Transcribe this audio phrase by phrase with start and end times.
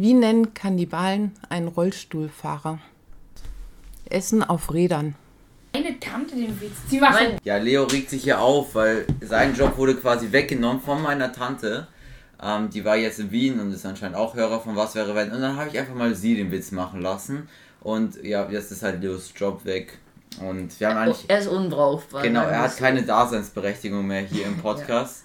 [0.00, 2.78] Wie nennen Kannibalen einen Rollstuhlfahrer?
[4.08, 5.16] Essen auf Rädern.
[5.72, 6.76] Eine Tante den Witz.
[6.86, 7.32] Sie war schon.
[7.42, 11.88] Ja, Leo regt sich hier auf, weil sein Job wurde quasi weggenommen von meiner Tante.
[12.40, 15.32] Ähm, die war jetzt in Wien und ist anscheinend auch Hörer von Was wäre wenn.
[15.32, 17.48] Und dann habe ich einfach mal sie den Witz machen lassen.
[17.80, 19.98] Und ja, jetzt ist halt Leos Job weg.
[20.40, 21.24] Und wir haben eigentlich.
[21.26, 22.22] Er ist unbrauchbar.
[22.22, 25.24] Genau, sagen er hat keine Daseinsberechtigung mehr hier im Podcast.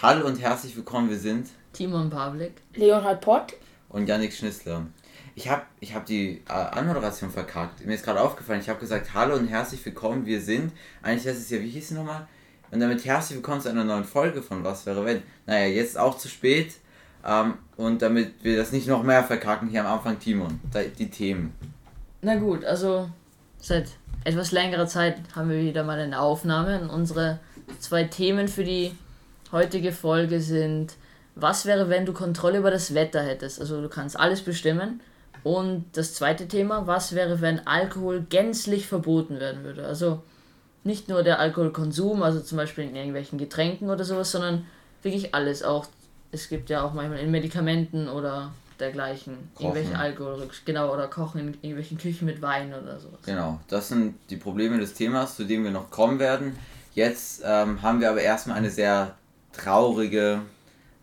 [0.00, 2.52] Hallo und herzlich willkommen, wir sind Timon Pavlik.
[2.76, 3.54] Leonhard Pott.
[3.96, 4.86] Und Yannick Schnitzler.
[5.34, 7.84] Ich habe ich hab die äh, Anmoderation verkackt.
[7.84, 10.72] Mir ist gerade aufgefallen, ich habe gesagt, hallo und herzlich willkommen, wir sind.
[11.02, 12.26] Eigentlich heißt es ja, wie hieß es nochmal?
[12.70, 15.22] Und damit herzlich willkommen zu einer neuen Folge von Was wäre wenn.
[15.46, 16.74] Naja, jetzt auch zu spät.
[17.26, 20.60] Ähm, und damit wir das nicht noch mehr verkacken, hier am Anfang Timon.
[20.98, 21.54] Die Themen.
[22.20, 23.08] Na gut, also
[23.58, 23.88] seit
[24.24, 26.82] etwas längerer Zeit haben wir wieder mal eine Aufnahme.
[26.82, 27.38] Und unsere
[27.80, 28.92] zwei Themen für die
[29.52, 30.96] heutige Folge sind,
[31.36, 33.60] was wäre, wenn du Kontrolle über das Wetter hättest?
[33.60, 35.00] Also du kannst alles bestimmen.
[35.44, 39.86] Und das zweite Thema, was wäre, wenn Alkohol gänzlich verboten werden würde?
[39.86, 40.22] Also
[40.82, 44.66] nicht nur der Alkoholkonsum, also zum Beispiel in irgendwelchen Getränken oder sowas, sondern
[45.02, 45.62] wirklich alles.
[45.62, 45.86] Auch
[46.32, 50.00] es gibt ja auch manchmal in Medikamenten oder dergleichen irgendwelche Kochen.
[50.00, 53.20] Alkohol, genau, oder kochen in irgendwelchen Küchen mit Wein oder sowas.
[53.24, 56.58] Genau, das sind die Probleme des Themas, zu denen wir noch kommen werden.
[56.94, 59.14] Jetzt ähm, haben wir aber erstmal eine sehr
[59.52, 60.40] traurige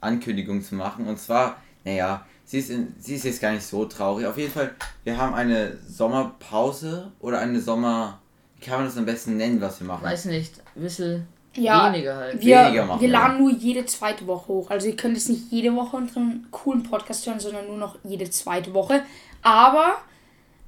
[0.03, 1.07] Ankündigung zu machen.
[1.07, 4.25] Und zwar, naja, sie ist, in, sie ist jetzt gar nicht so traurig.
[4.27, 4.71] Auf jeden Fall,
[5.03, 8.19] wir haben eine Sommerpause oder eine Sommer...
[8.59, 10.03] Wie kann man das am besten nennen, was wir machen?
[10.05, 12.39] Weiß nicht, ein bisschen Ja, weniger halt.
[12.41, 13.11] Wir, Weniger machen wir wir.
[13.11, 14.69] laden nur jede zweite Woche hoch.
[14.69, 18.29] Also ihr könnt jetzt nicht jede Woche unseren coolen Podcast hören, sondern nur noch jede
[18.29, 19.01] zweite Woche.
[19.41, 19.95] Aber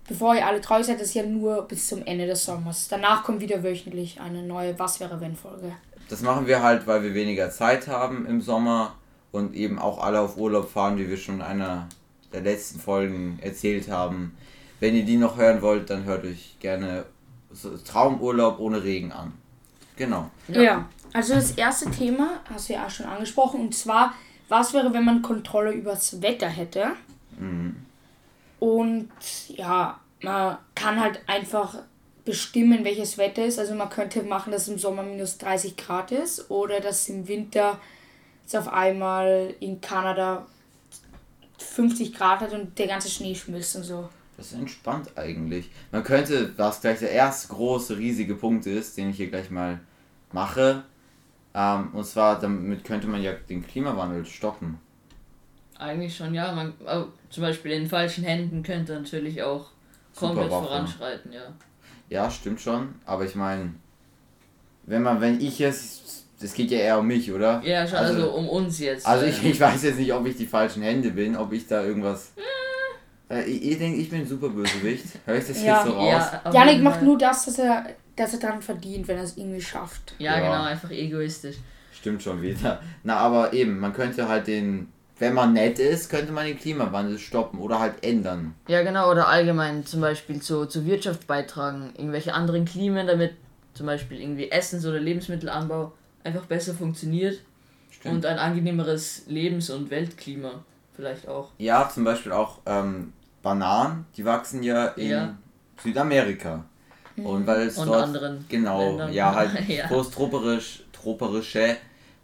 [0.10, 2.90] bevor ihr alle traurig seid, das ist ja nur bis zum Ende des Sommers.
[2.90, 5.72] Danach kommt wieder wöchentlich eine neue Was wäre wenn Folge.
[6.10, 8.94] Das machen wir halt, weil wir weniger Zeit haben im Sommer
[9.36, 11.88] und eben auch alle auf Urlaub fahren, wie wir schon in einer
[12.34, 14.36] der letzten Folgen erzählt haben.
[14.80, 17.06] Wenn ihr die noch hören wollt, dann hört euch gerne
[17.86, 19.34] Traumurlaub ohne Regen an.
[19.96, 20.30] Genau.
[20.48, 20.90] Ja.
[21.14, 24.14] Also das erste Thema hast du ja auch schon angesprochen und zwar
[24.48, 26.92] was wäre, wenn man Kontrolle übers Wetter hätte?
[28.60, 29.10] Und
[29.48, 31.76] ja, man kann halt einfach
[32.26, 33.58] bestimmen, welches Wetter ist.
[33.58, 37.80] Also man könnte machen, dass im Sommer minus 30 Grad ist oder dass im Winter
[38.48, 40.46] es auf einmal in Kanada
[41.58, 44.10] 50 Grad hat und der ganze Schnee schmilzt und so.
[44.38, 45.70] Das ist entspannt eigentlich.
[45.92, 49.80] Man könnte, was gleich der erste große, riesige Punkt ist, den ich hier gleich mal
[50.32, 50.84] mache,
[51.54, 54.78] ähm, und zwar damit könnte man ja den Klimawandel stoppen.
[55.78, 56.52] Eigentlich schon, ja.
[56.52, 59.70] Man, aber zum Beispiel in falschen Händen könnte natürlich auch
[60.16, 61.54] komplett voranschreiten, ja.
[62.10, 63.74] Ja, stimmt schon, aber ich meine,
[64.84, 67.62] wenn man, wenn ich jetzt, das geht ja eher um mich, oder?
[67.64, 69.06] Ja, schon, also, um uns jetzt.
[69.06, 71.66] Also äh, ich, ich weiß jetzt nicht, ob ich die falschen Hände bin, ob ich
[71.68, 72.34] da irgendwas.
[73.30, 75.06] Äh, ich, ich denke, ich bin ein super Bösewicht.
[75.26, 75.78] Hör ich das Ja.
[75.78, 76.24] jetzt so raus?
[76.46, 77.86] ja, Janik macht nur das, dass er,
[78.16, 80.14] dass er daran verdient, wenn er es irgendwie schafft.
[80.20, 80.40] Ja, Ja.
[80.42, 81.56] genau, einfach egoistisch.
[81.94, 82.82] Stimmt schon wieder.
[83.04, 87.18] Na, aber eben, man könnte halt den, wenn man nett ist, könnte man den Klimawandel
[87.18, 88.54] stoppen oder halt ändern.
[88.68, 93.32] Ja, genau, oder allgemein zum Beispiel zu, zur Wirtschaft beitragen, irgendwelche anderen Klimen, damit
[93.74, 95.94] zum Beispiel irgendwie Essens- oder Lebensmittelanbau
[96.26, 97.40] einfach besser funktioniert
[97.92, 98.16] Stimmt.
[98.16, 100.64] und ein angenehmeres Lebens- und Weltklima
[100.96, 101.50] vielleicht auch.
[101.58, 105.38] Ja, zum Beispiel auch ähm, Bananen, die wachsen ja in Ja.
[105.82, 106.66] Südamerika.
[107.18, 109.14] Und weil es Und dort anderen genau, Ländern.
[109.14, 109.88] ja halt Ja.
[109.88, 111.78] großtroperisch, troperische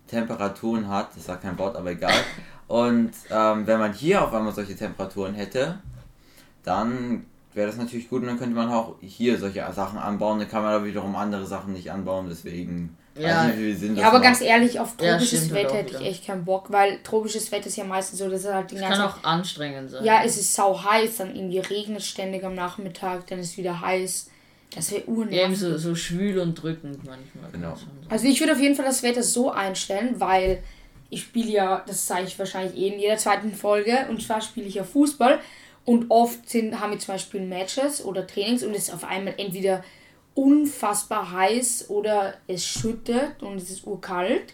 [0.07, 2.13] Temperaturen hat, das sagt kein Wort, aber egal.
[2.68, 5.79] Und ähm, wenn man hier auf einmal solche Temperaturen hätte,
[6.63, 10.50] dann wäre das natürlich gut und dann könnte man auch hier solche Sachen anbauen, dann
[10.50, 13.47] kann man aber wiederum andere Sachen nicht anbauen, deswegen Ja.
[13.47, 16.45] das Ja, aber ganz ehrlich, auf Ja, tropisches stimmt halt Wetter hätte ich echt keinen
[16.45, 19.23] Bock, weil tropisches Wetter ist ja meistens so, dass es halt den ganzen kann auch
[19.23, 20.05] anstrengend sein.
[20.05, 23.81] Ja, es ist sau heiß, dann irgendwie regnet ständig am Nachmittag, dann ist es wieder
[23.81, 24.29] heiß.
[24.73, 25.57] Das wäre Ja, eben urnervig.
[25.57, 27.51] so, so schwül und drückend manchmal.
[27.51, 27.73] Genau.
[27.73, 27.81] es.
[28.09, 30.63] Also ich würde auf jeden Fall das Wetter so einstellen, weil
[31.09, 34.67] ich spiele ja, das zeige ich wahrscheinlich eh in jeder zweiten Folge, und zwar spiele
[34.67, 35.39] ich ja Fußball
[35.83, 39.33] und oft sind, haben wir zum Beispiel Matches oder Trainings und es ist auf einmal
[39.38, 39.83] entweder
[40.41, 44.53] unfassbar heiß oder es schüttet und es ist urkalt.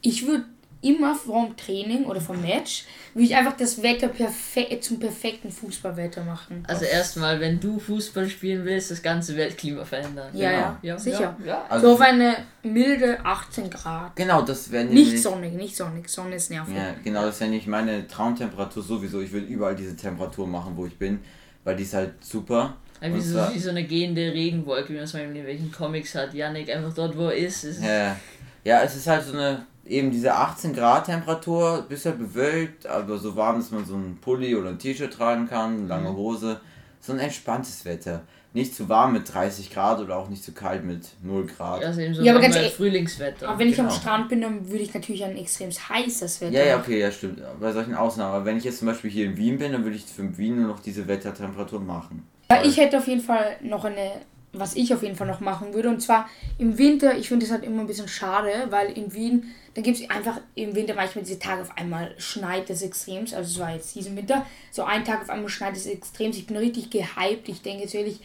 [0.00, 0.44] Ich würde
[0.80, 6.24] immer vorm Training oder vom Match, würde ich einfach das Wetter perfekt zum perfekten Fußballwetter
[6.24, 6.64] machen.
[6.66, 10.36] Also erstmal, wenn du Fußball spielen willst, das ganze Weltklima verändern.
[10.36, 10.60] Ja, Genau.
[10.62, 11.36] ja, Ja, sicher.
[11.38, 11.64] Ja, ja.
[11.68, 12.34] Also so auf eine
[12.64, 14.16] milde 18 Grad.
[14.16, 16.08] genau, das wäre Nicht sonnig, nicht sonnig.
[16.08, 16.74] Sonne ist nervig.
[16.74, 19.20] Ja, genau, das ja nicht meine Traumtemperatur sowieso.
[19.20, 21.20] Ich will überall diese Temperatur machen, wo ich bin,
[21.62, 22.74] weil die ist halt super.
[23.02, 26.34] Wie, so, wie so eine gehende Regenwolke, wie man es mal in irgendwelchen Comics hat.
[26.34, 27.64] Yannick einfach dort, wo er ist.
[27.64, 28.16] ist Ja,
[28.64, 33.34] Ja, es ist halt so eine, eben diese 18 Grad Temperatur, bisschen bewölkt, aber so
[33.34, 36.60] warm, dass man so einen Pulli oder ein T-Shirt tragen kann, lange Hose.
[37.00, 38.22] So ein entspanntes Wetter.
[38.54, 41.80] Nicht zu warm mit 30 Grad oder auch nicht zu kalt mit 0 Grad.
[41.80, 43.48] Ja, also eben so Ja, aber ganz ehrlich- Frühlingswetter.
[43.48, 43.98] Aber wenn ich am Genau.
[43.98, 46.52] Strand bin, dann würde ich natürlich ein extrem heißes Wetter.
[46.52, 47.40] Ja, ja, okay, ja, stimmt.
[47.58, 48.34] Bei solchen Ausnahmen.
[48.34, 50.56] Aber wenn ich jetzt zum Beispiel hier in Wien bin, dann würde ich für Wien
[50.60, 52.28] nur noch diese Wettertemperatur machen.
[52.56, 54.12] Ja, ich hätte auf jeden Fall noch eine,
[54.52, 55.88] was ich auf jeden Fall noch machen würde.
[55.88, 56.28] Und zwar
[56.58, 59.98] im Winter, ich finde es halt immer ein bisschen schade, weil in Wien, da gibt
[59.98, 63.34] es einfach im Winter manchmal diese Tage auf einmal schneit es extremst.
[63.34, 66.38] Also es war jetzt diesen Winter, so ein Tag auf einmal schneit es extremst.
[66.38, 67.48] Ich bin richtig gehypt.
[67.48, 68.20] Ich denke jetzt wirklich,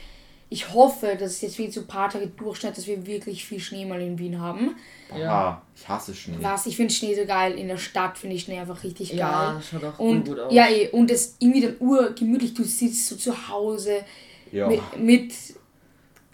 [0.49, 3.85] ich hoffe, dass es jetzt so ein paar Tage durchschneit, dass wir wirklich viel Schnee
[3.85, 4.75] mal in Wien haben.
[5.17, 5.29] Ja.
[5.31, 6.38] Ah, ich hasse Schnee.
[6.41, 7.53] Was, ich finde Schnee so geil.
[7.57, 9.19] In der Stadt finde ich Schnee einfach richtig geil.
[9.19, 10.53] ja, schaut auch Und, gut aus.
[10.53, 14.05] ja, eh, und es irgendwie dann urgemütlich, du sitzt so zu Hause
[14.51, 14.67] Ja.
[14.69, 15.33] mit, mit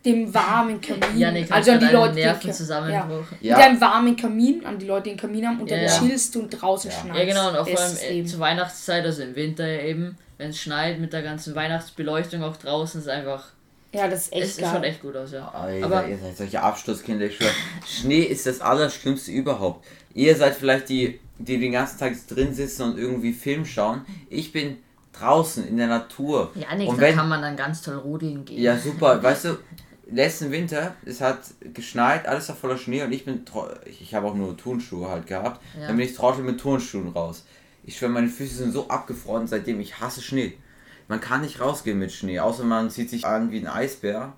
[0.06, 1.18] dem warmen Kamin.
[1.18, 3.25] Janik hat also an die Leute, die- Nervenzusammenbruch.
[3.42, 3.50] Ja.
[3.51, 3.57] Ja.
[3.57, 6.00] Mit einem warmen Kamin, an die Leute, die einen Kamin haben und dann Ja, ja.
[6.00, 6.98] chillst du und draußen Ja.
[7.00, 8.27] schneit Ja, genau, und auch vor allem Bestes äh, Leben.
[8.27, 12.57] zur Weihnachtszeit, also im Winter ja eben, wenn es schneit mit der ganzen Weihnachtsbeleuchtung auch
[12.57, 13.48] draußen, ist einfach,
[13.94, 14.72] Ja, das ist echt es geil.
[14.74, 15.48] schaut echt gut aus, ja.
[15.50, 17.51] Alter, Aber ihr seid solche Absturzkinder, ich schwör.
[17.86, 19.86] Schnee ist das Allerschlimmste überhaupt.
[20.13, 24.06] Ihr seid vielleicht die, die den ganzen Tag drin sitzen und irgendwie Film schauen.
[24.30, 24.78] Ich bin
[25.13, 26.51] draußen in der Natur.
[26.56, 28.60] Janik, und da wenn, kann man dann ganz toll rodeln gehen.
[28.62, 29.22] Ja, super.
[29.22, 29.57] Weißt du,
[30.10, 31.39] letzten Winter, es hat
[31.74, 33.46] geschneit, alles war voller Schnee und ich bin,
[33.86, 35.62] ich habe auch nur Turnschuhe halt gehabt.
[35.80, 35.88] Ja.
[35.88, 37.46] Dann bin ich trotzdem mit Turnschuhen raus.
[37.84, 40.57] Ich schwöre, meine Füße sind so abgefroren, seitdem ich hasse Schnee.
[41.13, 44.33] Man kann nicht rausgehen mit Schnee, außer man zieht sich an wie ein Eisbär.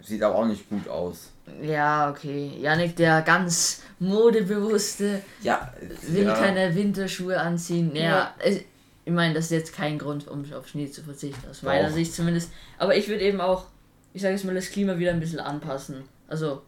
[0.00, 1.30] Sieht aber auch nicht gut aus.
[1.60, 2.52] Ja, okay.
[2.60, 5.72] Janik, der ganz modebewusste, Ja,
[6.02, 6.34] will ja.
[6.34, 7.96] keine Winterschuhe anziehen.
[7.96, 8.34] Ja, Ja.
[8.44, 11.94] ich meine, das ist jetzt kein Grund, um auf Schnee zu verzichten, aus meiner Doch.
[11.96, 12.52] Sicht zumindest.
[12.78, 13.64] Aber ich würde eben auch,
[14.14, 16.04] ich sage jetzt mal, das Klima wieder ein bisschen anpassen.
[16.28, 16.62] Also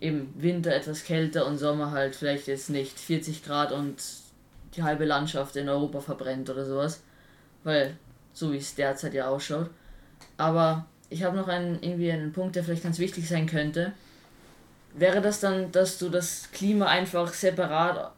[0.00, 3.96] eben Winter etwas kälter und Sommer halt vielleicht jetzt nicht 40 Grad und
[4.76, 7.02] die halbe Landschaft in Europa verbrennt oder sowas.
[7.64, 7.98] Weil,
[8.36, 9.70] so wie es derzeit ja ausschaut.
[10.36, 13.92] Aber ich habe noch einen, irgendwie einen Punkt, der vielleicht ganz wichtig sein könnte.
[14.94, 18.12] Wäre das dann, dass du das Klima einfach separat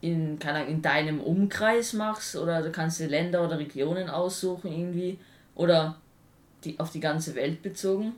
[0.00, 4.70] in, keine Ahnung, in deinem Umkreis machst oder du kannst dir Länder oder Regionen aussuchen
[4.70, 5.18] irgendwie
[5.56, 5.96] oder
[6.64, 8.12] die, auf die ganze Welt bezogen?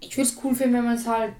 [0.00, 1.34] Ich würde es cool finden, wenn man es halt.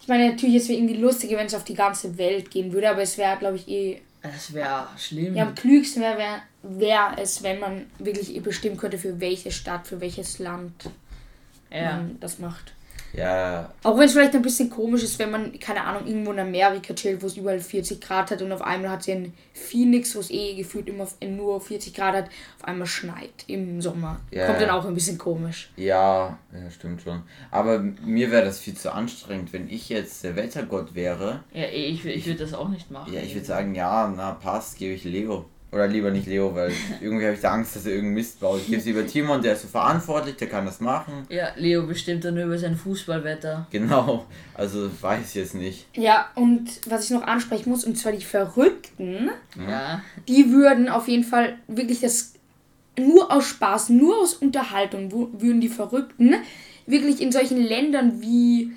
[0.00, 2.90] Ich meine, natürlich, es wäre irgendwie lustiger, wenn es auf die ganze Welt gehen würde,
[2.90, 4.02] aber es wäre, glaube ich, eh.
[4.32, 5.36] Das wäre schlimm.
[5.36, 9.86] Ja, am klügsten wäre wär, wär es, wenn man wirklich bestimmen könnte, für welche Stadt,
[9.86, 10.88] für welches Land
[11.70, 11.96] Ja.
[11.96, 12.72] man das macht.
[13.16, 16.40] Ja, Auch wenn es vielleicht ein bisschen komisch ist, wenn man, keine Ahnung, irgendwo in
[16.40, 20.14] Amerika chillt, wo es überall 40 Grad hat und auf einmal hat sie in Phoenix,
[20.16, 22.24] wo es eh gefühlt immer nur 40 Grad hat,
[22.58, 24.20] auf einmal schneit im Sommer.
[24.30, 25.70] Ja, Kommt dann auch ein bisschen komisch.
[25.76, 27.22] ja, ja, stimmt schon.
[27.50, 31.44] Aber mir wäre das viel zu anstrengend, wenn ich jetzt der Wettergott wäre.
[31.52, 33.12] Ja, eh, ich, wür- ich würde das auch nicht machen.
[33.12, 35.44] Ja, ich würde sagen, ja, na passt, gebe ich Leo.
[35.74, 38.60] Oder lieber nicht Leo, weil irgendwie habe ich da Angst, dass er irgendeinen Mist baut.
[38.60, 41.26] Ich gebe es lieber Timon, der ist so verantwortlich, der kann das machen.
[41.28, 43.66] Ja, Leo bestimmt dann nur über sein Fußballwetter.
[43.70, 44.24] Genau,
[44.54, 45.86] also weiß ich jetzt nicht.
[45.96, 49.30] Ja, und was ich noch ansprechen muss, und zwar die Verrückten,
[49.68, 50.00] Ja.
[50.28, 52.34] die würden auf jeden Fall wirklich das
[52.96, 55.10] nur aus Spaß, nur aus Unterhaltung,
[55.40, 56.34] würden die Verrückten
[56.86, 58.70] wirklich in solchen Ländern wie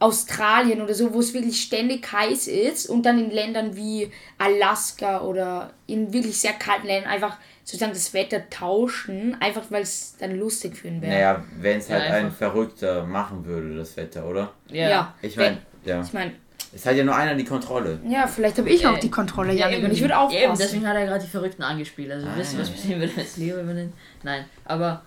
[0.00, 5.20] Australien oder so, wo es wirklich ständig heiß ist und dann in Ländern wie Alaska
[5.22, 10.36] oder in wirklich sehr kalten Ländern einfach sozusagen das Wetter tauschen, einfach weil es dann
[10.38, 11.12] lustig für ihn wäre.
[11.12, 12.36] Naja, wenn es Ja, halt ein einfach.
[12.38, 14.52] Verrückter machen würde, das Wetter, oder?
[14.68, 14.88] Ja.
[14.90, 16.02] Ja, Ich meine, ja.
[16.02, 16.32] ich meine,
[16.74, 18.00] Es hat ja nur einer die Kontrolle.
[18.06, 19.86] ja, vielleicht habe ich auch Äh, die Kontrolle, Ja, Janik, eben.
[19.86, 20.58] und ich würde Ja, Eben, aufpassen.
[20.62, 22.10] deswegen hat er gerade die Verrückten angespielt.
[22.10, 22.74] Also, Ah, wisst ihr, was ja.
[22.74, 23.94] passieren würde, wenn es Leo übernimmt?
[24.22, 25.02] Nein, aber.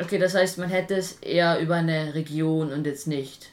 [0.00, 3.50] Okay, das heißt, man hätte es eher über eine Region und jetzt nicht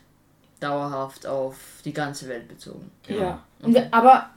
[0.60, 2.90] dauerhaft auf die ganze Welt bezogen.
[3.08, 3.44] Ja.
[3.62, 4.30] Und aber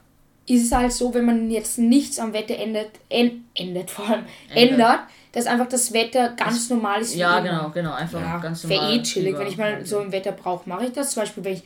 [0.47, 4.25] ist es halt so, wenn man jetzt nichts am Wetter ändert, en, ändert vor allem,
[4.49, 4.71] Ändert.
[4.71, 4.99] ändert,
[5.31, 7.15] dass einfach das Wetter ganz normal ist.
[7.15, 7.47] wie Ja, immer.
[7.49, 7.93] genau, genau.
[7.93, 8.97] Einfach Ja, ganz wäre normal.
[8.97, 9.37] eh chillig.
[9.37, 11.11] Wenn ich mal so im Wetter brauche, mache ich das.
[11.11, 11.63] Zum Beispiel, wenn ich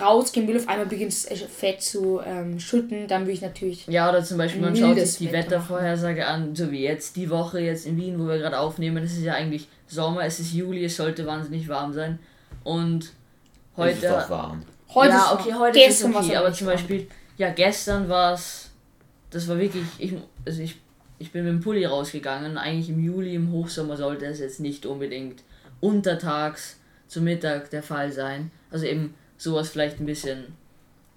[0.00, 1.26] rausgehen will, auf einmal beginnt es
[1.56, 3.86] Fett zu ähm, schütten, dann würde ich natürlich.
[3.86, 7.16] Ja, oder zum Beispiel, man Ein schaut sich die Wetter Wettervorhersage an, so wie jetzt
[7.16, 9.04] die Woche jetzt in Wien, wo wir gerade aufnehmen.
[9.04, 12.18] Es ist ja eigentlich Sommer, es ist Juli, es sollte wahnsinnig warm sein.
[12.64, 13.12] Und
[13.76, 14.08] Es ist heute.
[14.08, 14.62] doch warm.
[14.94, 15.60] Heute ja, ist okay, warm.
[15.60, 16.76] heute ist es okay, aber zum warm.
[16.76, 18.70] Beispiel, ja, gestern war es,
[19.30, 20.14] das war wirklich, ich,
[20.46, 20.76] also ich,
[21.18, 22.58] ich bin mit dem Pulli rausgegangen.
[22.58, 25.42] Eigentlich im Juli, im Hochsommer sollte es jetzt nicht unbedingt
[25.80, 26.78] untertags
[27.08, 28.50] zu Mittag der Fall sein.
[28.70, 30.54] Also eben sowas vielleicht ein bisschen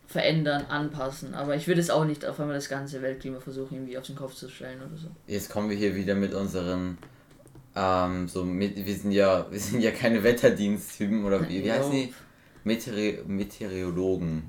[0.08, 1.36] verändern, anpassen.
[1.36, 4.16] Aber ich würde es auch nicht auf einmal das ganze Weltklima versuchen, irgendwie auf den
[4.16, 5.08] Kopf zu stellen oder so.
[5.28, 6.98] Jetzt kommen wir hier wieder mit unseren,
[7.75, 11.92] ähm, so mit, wir sind ja, wir sind ja keine Wetterdiensttypen oder wie, wie heißen
[11.92, 12.13] die?
[12.70, 14.44] Meteore, Meteorologen.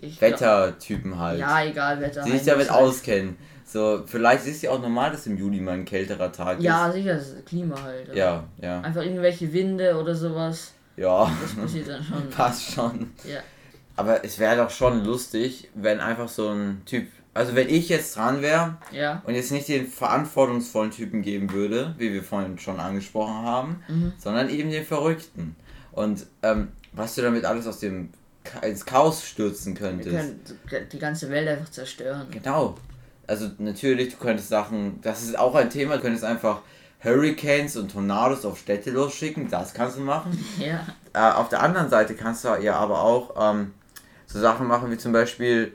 [0.00, 1.40] Ich, Wettertypen halt.
[1.40, 2.22] Ja, egal, Wetter.
[2.22, 3.36] Die sich damit auskennen.
[3.64, 6.64] So, vielleicht ist es ja auch normal, dass im Juli mal ein kälterer Tag ist.
[6.64, 8.14] Ja, sicher, das ist Klima halt.
[8.14, 8.80] Ja, ja.
[8.82, 10.72] Einfach irgendwelche Winde oder sowas.
[10.96, 12.30] Ja, Das passiert dann schon.
[12.36, 13.10] passt schon.
[13.24, 13.40] Ja.
[13.96, 17.08] Aber es wäre doch schon lustig, wenn einfach so ein Typ.
[17.34, 19.22] Also, wenn ich jetzt dran wäre Ja.
[19.24, 24.12] und jetzt nicht den verantwortungsvollen Typen geben würde, wie wir vorhin schon angesprochen haben, Mhm.
[24.18, 25.56] sondern eben den Verrückten.
[25.92, 28.10] Und ähm, was du damit alles aus dem
[28.62, 30.10] ins Chaos stürzen Wir könntest.
[30.68, 32.26] können die ganze Welt einfach zerstören.
[32.30, 32.76] Genau.
[33.26, 36.60] Also natürlich, du könntest Sachen, das ist auch ein Thema, du könntest einfach
[37.02, 40.44] Hurricanes und Tornados auf Städte losschicken, das kannst du machen.
[40.58, 40.86] Ja.
[41.14, 43.72] Äh, auf der anderen Seite kannst du ja aber auch ähm,
[44.26, 45.72] so Sachen machen wie zum Beispiel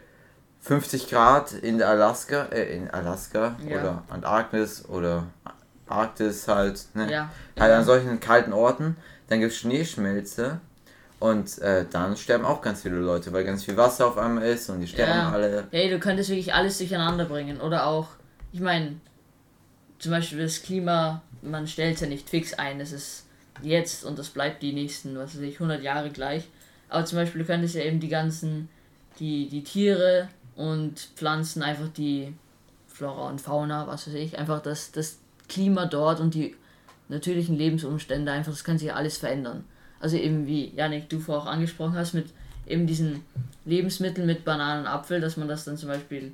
[0.61, 3.79] 50 Grad in der Alaska, äh, in Alaska Ja.
[3.79, 5.23] oder Antarktis oder
[5.87, 7.09] Arktis halt, ne?
[7.11, 7.29] Ja.
[7.57, 8.97] Halt an solchen kalten Orten,
[9.29, 10.59] dann gibt es Schneeschmelze
[11.19, 14.69] und äh, dann sterben auch ganz viele Leute, weil ganz viel Wasser auf einmal ist
[14.69, 15.31] und die sterben Ja.
[15.31, 15.67] alle.
[15.71, 17.59] Hey, du könntest wirklich alles durcheinander bringen.
[17.59, 18.09] Oder auch,
[18.51, 18.97] ich meine,
[19.99, 22.79] zum Beispiel das Klima, man stellt es ja nicht fix ein.
[22.79, 23.25] Es ist
[23.63, 26.47] jetzt und das bleibt die nächsten, was weiß ich, 100 Jahre gleich.
[26.89, 28.69] Aber zum Beispiel, du könntest ja eben die ganzen,
[29.19, 32.33] die, die Tiere und Pflanzen, einfach die
[32.87, 35.17] Flora und Fauna, was weiß ich, einfach das, das
[35.49, 36.55] Klima dort und die
[37.09, 39.65] natürlichen Lebensumstände, einfach, das kann sich ja alles verändern.
[39.99, 42.27] Also eben wie, Janik, du vorher auch angesprochen hast, mit
[42.67, 43.23] eben diesen
[43.65, 46.33] Lebensmitteln mit Bananen und Apfel, dass man das dann zum Beispiel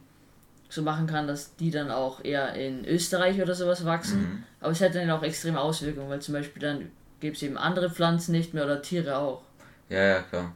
[0.70, 4.43] so machen kann, dass die dann auch eher in Österreich oder sowas wachsen.
[4.60, 7.89] Aber es hätte dann auch extreme Auswirkungen, weil zum Beispiel dann gibt es eben andere
[7.89, 9.43] Pflanzen nicht mehr oder Tiere auch.
[9.89, 10.51] Ja, ja, klar.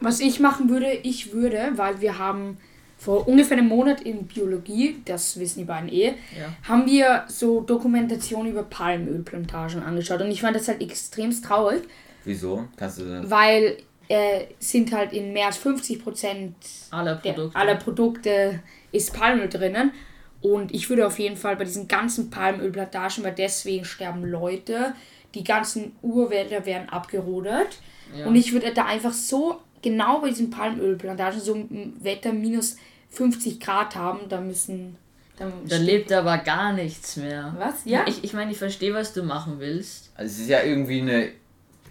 [0.00, 2.58] Was ich machen würde, ich würde, weil wir haben
[2.98, 6.14] vor ungefähr einem Monat in Biologie, das wissen die beiden eh, Ja.
[6.68, 10.20] haben wir so Dokumentation über Palmölplantagen angeschaut.
[10.20, 11.82] Und ich fand das halt extremst traurig,
[12.24, 12.66] Wieso?
[12.76, 13.30] Kannst du das?
[13.30, 13.78] weil
[14.08, 16.54] äh, sind halt in mehr als 50 Prozent
[16.90, 17.58] Aller der, Produkte.
[17.58, 18.60] aller Produkte
[18.92, 19.92] ist Palmöl drinnen.
[20.42, 24.92] Und ich würde auf jeden Fall bei diesen ganzen Palmölplantagen, weil deswegen sterben Leute,
[25.34, 27.78] die ganzen Urwälder werden abgerodet.
[28.14, 28.26] Ja.
[28.26, 32.76] Und ich würde da einfach so genau bei diesen Palmölplantagen so ein Wetter minus
[33.10, 34.96] 50 Grad haben, da müssen.
[35.38, 37.54] Da da lebt aber gar nichts mehr.
[37.58, 37.84] Was?
[37.86, 38.04] Ja?
[38.06, 40.12] Ich, ich meine, ich verstehe, was du machen willst.
[40.14, 41.30] Also es ist ja irgendwie eine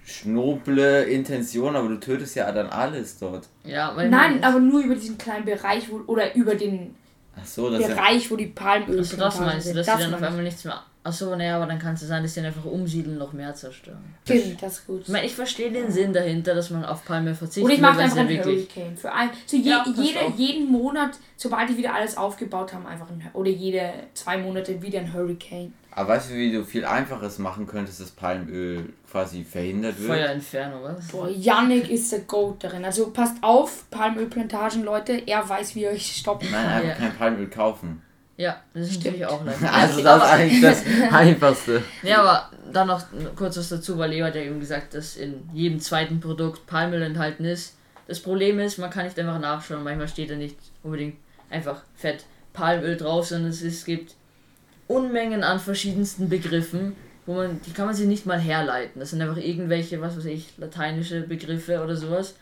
[0.06, 3.48] schnoble Intention, aber du tötest ja dann alles dort.
[3.64, 6.96] Ja, weil Nein, aber nur über diesen kleinen Bereich wo, oder über den
[7.36, 9.78] Ach so, das ist ja, Bereich, wo die Also Palmölplantagen das meinst du, sind.
[9.78, 10.84] dass Das die dann auf einmal nichts mehr.
[11.06, 13.54] Achso, naja, aber dann kann es ja sein, dass die dann einfach umsiedeln noch mehr
[13.54, 13.98] zerstören.
[14.26, 14.40] ich.
[14.40, 15.02] Stimmt, das ist gut.
[15.02, 17.66] Ich meine, ich verstehe den Sinn dahinter, dass man auf Palme verzichtet.
[17.66, 18.70] Oder ich mache einfach sie einen wirklich.
[18.74, 18.96] Hurricane.
[18.98, 23.10] Für ein, so je, Ja, jede, jeden Monat, sobald die wieder alles aufgebaut haben, einfach
[23.10, 25.74] ein Oder jede zwei Monate wieder ein Hurricane.
[25.96, 30.08] Aber weißt du, wie du viel einfaches machen könntest, dass Palmöl quasi verhindert wird?
[30.10, 31.08] Feuerinferno, was?
[31.08, 32.84] Boah, Yannick ist der Goat darin.
[32.86, 35.22] Also passt auf, Palmölplantagen, Leute.
[35.28, 36.74] Er weiß, wie ihr euch stoppen Nein, kann.
[36.74, 36.96] einfach Ja.
[36.96, 38.02] kein Palmöl kaufen.
[38.36, 39.64] Ja, das ist natürlich auch leicht.
[39.64, 41.84] Also das ist eigentlich das Einfachste.
[42.02, 43.04] Ja, aber dann noch
[43.36, 47.04] kurz was dazu, weil Leo hat ja eben gesagt, dass in jedem zweiten Produkt Palmöl
[47.04, 47.76] enthalten ist.
[48.08, 51.16] Das Problem ist, man kann nicht einfach nachschauen, manchmal steht da nicht unbedingt
[51.50, 54.16] einfach fett Palmöl drauf, sondern es, ist, es gibt
[54.88, 59.00] Unmengen an verschiedensten Begriffen, wo man, die kann man sich nicht mal herleiten.
[59.00, 62.36] Das sind einfach irgendwelche, was weiß ich, lateinische Begriffe oder sowas,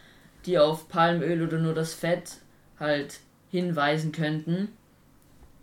[0.46, 2.38] die auf Palmöl oder nur das Fett
[2.80, 3.20] halt
[3.52, 4.70] hinweisen könnten.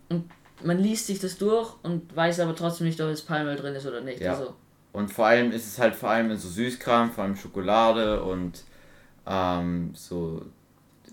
[0.07, 0.29] Und
[0.63, 3.85] man liest sich das durch und weiß aber trotzdem nicht, ob es Palmöl drin ist
[3.85, 4.21] oder nicht.
[4.21, 4.33] Ja.
[4.33, 4.55] Also,
[4.93, 8.63] Und vor allem ist es halt vor allem in so Süßkram, vor allem Schokolade und
[9.27, 10.45] ähm, so,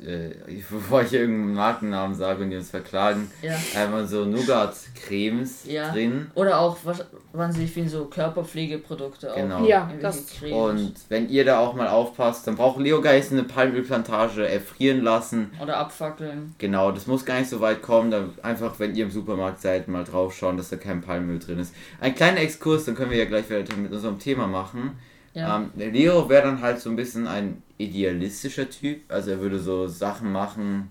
[0.05, 0.31] äh,
[0.71, 3.55] bevor ich irgendeinen Markennamen sage und die uns verklagen, ja.
[3.75, 5.93] einmal so Nougat-Cremes Ja.
[5.93, 6.31] drin.
[6.35, 9.37] Oder auch was, wahnsinnig viel so Körperpflegeprodukte auch.
[9.37, 9.65] Genau.
[9.67, 10.27] Ja, Irgendwelche das.
[10.39, 10.55] Cremes.
[10.55, 15.51] Und wenn ihr da auch mal aufpasst, dann braucht Leo Geist eine Palmölplantage erfrieren lassen.
[15.63, 16.55] Oder abfackeln.
[16.59, 18.11] Genau, das muss gar nicht so weit kommen.
[18.11, 21.59] Dann einfach, wenn ihr im Supermarkt seid, mal drauf schauen, dass da kein Palmöl drin
[21.59, 21.75] ist.
[22.01, 24.99] Ein kleiner Exkurs, dann können wir ja gleich weiter mit unserem Thema machen.
[25.37, 25.57] Ja.
[25.59, 29.03] Ähm, Leo wäre dann halt so ein bisschen ein idealistischer Typ.
[29.13, 30.91] Also er würde so Sachen machen,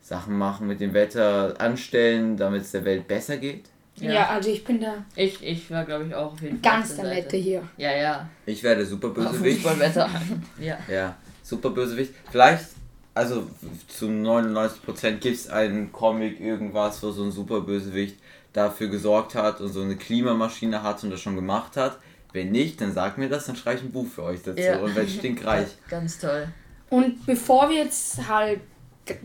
[0.00, 3.66] Sachen machen mit dem Wetter anstellen, damit es der Welt besser geht.
[3.96, 4.12] Ja.
[4.12, 4.28] Ja.
[4.30, 6.72] also ich bin da Ich, ich war, glaube ich, auch auf jeden Fall.
[6.72, 7.62] ganz der Nette hier.
[7.76, 8.28] Ja, ja.
[8.46, 9.58] Ich wäre der Auf Superbösewicht.
[9.60, 10.08] Fußballwetter.
[10.58, 10.78] ja.
[10.90, 12.14] Ja, super Bösewicht.
[12.30, 12.64] Vielleicht,
[13.12, 13.46] also
[13.88, 18.16] zu 99% gibt es einen Comic, irgendwas, wo so ein super Bösewicht
[18.54, 21.98] dafür gesorgt hat und so eine Klimamaschine hat und das schon gemacht hat.
[22.32, 24.78] Wenn nicht, dann sagt mir das, dann schreibe ich ein Buch für euch dazu Ja.
[24.80, 25.68] und werde stinkreich.
[25.88, 26.48] Ganz toll.
[26.90, 28.60] Und bevor wir jetzt halt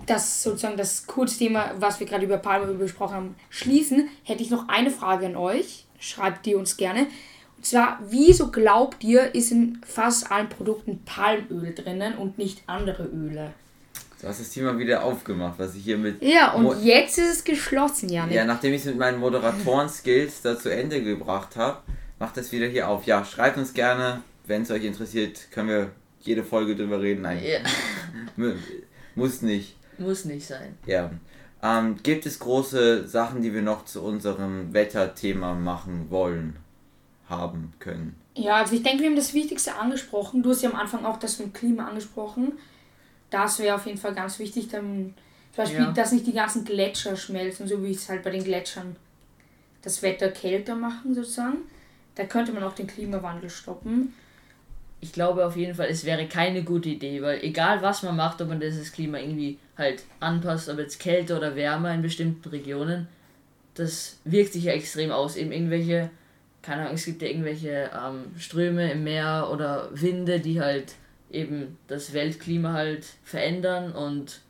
[0.06, 4.68] das sozusagen das Kurzthema, was wir gerade über Palmöl besprochen haben, schließen, hätte ich noch
[4.70, 5.86] eine Frage an euch.
[6.00, 7.08] Schreibt die uns gerne.
[7.58, 13.04] Und zwar, wieso glaubt ihr, ist in fast allen Produkten Palmöl drinnen und nicht andere
[13.06, 13.54] Öle?
[14.22, 16.22] Du hast das Thema wieder aufgemacht, was ich hier mit.
[16.24, 18.36] Ja, und Mo- jetzt ist es geschlossen, Janik.
[18.36, 21.80] Ja, nachdem ich es mit meinen Moderatoren-Skills da zu Ende gebracht habe,
[22.22, 23.06] macht das wieder hier auf.
[23.06, 27.24] Ja, schreibt uns gerne, wenn es euch interessiert, können wir jede Folge drüber reden.
[27.24, 27.60] Nein, Ja,
[28.38, 28.54] mu-
[29.16, 29.76] muss nicht.
[29.98, 30.78] muss nicht sein.
[30.86, 31.10] Ja.
[31.64, 36.56] Ähm, gibt es große Sachen, die wir noch zu unserem Wetterthema machen wollen,
[37.28, 38.16] haben können?
[38.36, 40.42] Ja, also ich denke, wir haben das Wichtigste angesprochen.
[40.44, 42.54] Du hast ja am Anfang auch das mit dem Klima angesprochen.
[43.30, 45.14] Das wäre auf jeden Fall ganz wichtig, dann
[45.54, 45.92] zum Beispiel, Ja.
[45.92, 48.96] dass nicht die ganzen Gletscher schmelzen, so wie es halt bei den Gletschern
[49.82, 51.58] das Wetter kälter machen sozusagen.
[52.16, 54.14] Da könnte man auch den Klimawandel stoppen.
[55.00, 58.42] Ich glaube auf jeden Fall, es wäre keine gute Idee, weil egal was man macht,
[58.42, 63.08] ob man dieses Klima irgendwie halt anpasst, ob jetzt kälter oder wärmer in bestimmten Regionen,
[63.74, 65.36] das wirkt sich ja extrem aus.
[65.38, 66.12] Eben irgendwelche,
[66.62, 70.94] keine Ahnung, es gibt ja irgendwelche ähm, Ströme im Meer oder Winde, die halt
[71.32, 74.42] eben das Weltklima halt verändern und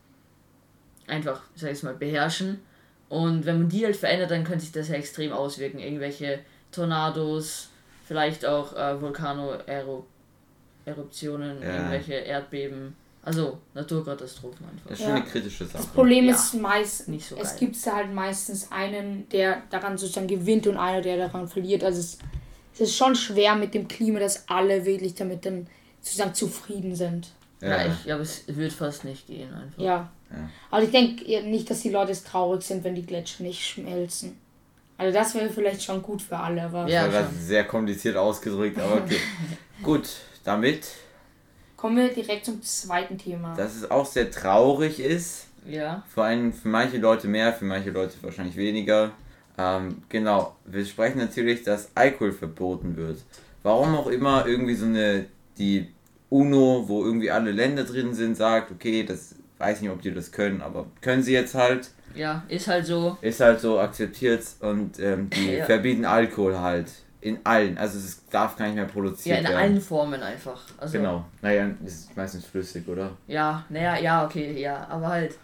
[1.06, 2.60] einfach, sag ich mal, beherrschen.
[3.08, 5.78] Und wenn man die halt verändert, dann könnte sich das ja extrem auswirken.
[5.78, 6.40] Irgendwelche
[6.72, 7.68] Tornados,
[8.06, 11.76] vielleicht auch äh, Vulkano-Eruptionen, Ja.
[11.76, 12.96] irgendwelche Erdbeben.
[13.24, 14.88] Also Naturkatastrophen einfach.
[14.88, 15.14] Das ist schon Ja.
[15.22, 15.76] eine kritische Sache.
[15.78, 16.34] Das Problem Ja.
[16.34, 21.00] ist meist, Nicht so es gibt halt meistens einen, der daran sozusagen gewinnt und einer,
[21.02, 21.84] der daran verliert.
[21.84, 22.18] Also es,
[22.74, 25.68] es ist schon schwer mit dem Klima, dass alle wirklich damit dann
[26.00, 27.28] sozusagen zufrieden sind.
[27.60, 29.80] Ja, ich, ja, aber es wird fast nicht gehen einfach.
[29.80, 30.10] Ja.
[30.32, 30.48] Ja.
[30.72, 34.36] Aber ich denke nicht, dass die Leute traurig sind, wenn die Gletscher nicht schmelzen.
[35.02, 37.38] Also das wäre vielleicht schon gut für alle, aber Ja, das war schon.
[37.40, 39.16] sehr kompliziert ausgedrückt, aber okay.
[39.82, 40.08] Gut,
[40.44, 40.86] damit,
[41.76, 43.54] kommen wir direkt zum zweiten Thema.
[43.56, 47.90] dass es auch sehr traurig ist, Ja, vor allem für manche Leute mehr, für manche
[47.90, 49.10] Leute wahrscheinlich weniger.
[49.58, 53.18] Ähm, genau, wir sprechen natürlich, dass Alkohol verboten wird.
[53.64, 55.26] Warum auch immer irgendwie so eine,
[55.58, 55.88] die
[56.30, 60.32] UNO, wo irgendwie alle Länder drin sind, sagt, okay, das weiß nicht, ob die das
[60.32, 63.16] können, aber können sie jetzt halt, ja, ist halt so.
[63.22, 65.64] ist halt so akzeptiert und ähm, die Ja.
[65.64, 66.90] verbieten Alkohol halt
[67.20, 69.56] in allen, also es darf gar nicht mehr produziert Ja, in werden.
[69.56, 70.60] allen Formen einfach.
[70.76, 73.12] Also, Genau, naja, ist meistens flüssig, oder?
[73.28, 75.34] Ja, naja, ja, okay, ja, aber halt.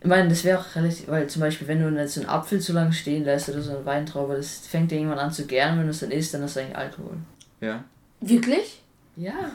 [0.00, 2.74] Ich meine, das wäre auch relativ, weil zum Beispiel, wenn du jetzt einen Apfel zu
[2.74, 5.84] lange stehen lässt oder so eine Weintraube, das fängt dir irgendwann an zu gären, wenn
[5.86, 7.16] du es dann isst, dann ist das eigentlich Alkohol.
[7.60, 7.84] Ja.
[8.20, 8.82] Wirklich?
[9.16, 9.52] Ja.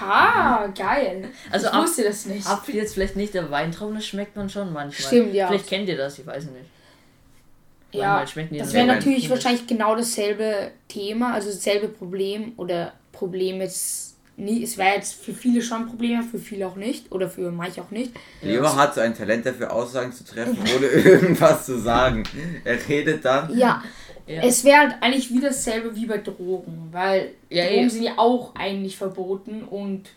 [0.00, 1.28] Ha, geil.
[1.50, 2.46] Also ich wusste das nicht.
[2.46, 5.06] Apfel jetzt vielleicht nicht, aber Weintrauben, das schmeckt man schon manchmal.
[5.06, 5.48] Stimmt, ja.
[5.48, 6.66] Vielleicht kennt ihr das, ich weiß nicht.
[7.92, 12.92] ja, Manchmal schmecken die das wäre natürlich wahrscheinlich genau dasselbe Thema, also dasselbe Problem oder
[13.12, 14.62] Problem jetzt nie.
[14.62, 17.82] Es wäre jetzt für viele schon ein Problem, für viele auch nicht oder für manche
[17.82, 18.12] auch nicht.
[18.42, 22.22] Leo hat so ein Talent dafür, Aussagen zu treffen, ohne irgendwas zu sagen.
[22.64, 23.56] Er redet dann.
[23.56, 23.82] Ja,
[24.30, 24.42] Ja.
[24.42, 27.90] es wäre halt eigentlich wieder dasselbe wie bei Drogen, weil Ja, Drogen ja.
[27.90, 30.08] sind ja auch eigentlich verboten und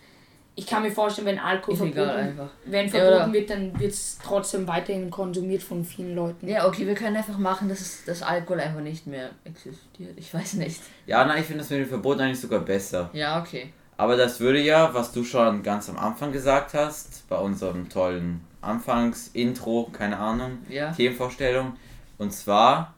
[0.56, 5.10] ich kann mir vorstellen, wenn Alkohol verboten, wenn verboten wird, dann wird es trotzdem weiterhin
[5.10, 6.48] konsumiert von vielen Leuten.
[6.48, 10.12] Ja, okay, wir können einfach machen, dass es, dass Alkohol einfach nicht mehr existiert.
[10.16, 10.80] Ich weiß nicht.
[11.08, 13.10] Ja, nein, ich finde das mit dem Verbot eigentlich sogar besser.
[13.14, 13.74] Ja, okay.
[13.98, 18.42] Aber das würde ja, was du schon ganz am Anfang gesagt hast, bei unserem tollen
[18.62, 20.92] Anfangs-Intro, keine Ahnung, Ja.
[20.92, 21.74] Themenvorstellung,
[22.18, 22.94] und zwar,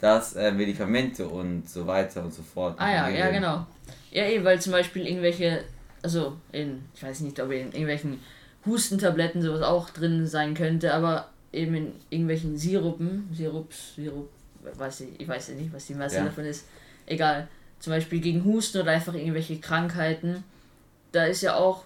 [0.00, 2.76] dass äh, Medikamente und so weiter und so fort.
[2.78, 3.66] Ah ja, ja genau.
[4.10, 5.64] Ja, eh, weil zum Beispiel irgendwelche,
[6.02, 8.20] also in, ich weiß nicht, ob in irgendwelchen
[8.66, 14.28] Hustentabletten sowas auch drin sein könnte, aber eben in irgendwelchen Sirupen, Sirups, Sirup,
[14.76, 16.24] weiß ich, ich weiß ja nicht, was die Masse Ja.
[16.24, 16.66] davon ist.
[17.06, 17.48] Egal.
[17.78, 20.44] Zum Beispiel gegen Husten oder einfach irgendwelche Krankheiten.
[21.12, 21.84] Da ist ja auch